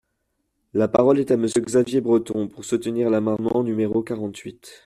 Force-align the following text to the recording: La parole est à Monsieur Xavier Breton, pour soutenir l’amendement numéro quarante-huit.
La 0.73 0.87
parole 0.87 1.19
est 1.19 1.29
à 1.29 1.37
Monsieur 1.37 1.61
Xavier 1.61 2.01
Breton, 2.01 2.47
pour 2.47 2.65
soutenir 2.65 3.11
l’amendement 3.11 3.61
numéro 3.63 4.01
quarante-huit. 4.01 4.79